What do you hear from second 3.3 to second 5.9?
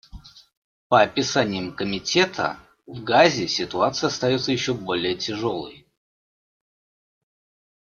ситуация остается еще более тяжелой.